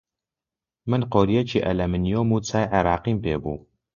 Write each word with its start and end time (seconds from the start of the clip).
من 0.89 1.01
قۆرییەکی 1.13 1.63
ئەلمۆنیۆم 1.65 2.29
و 2.31 2.43
چای 2.47 2.69
عێراقیم 2.73 3.17
پێ 3.23 3.35
بوو 3.43 3.57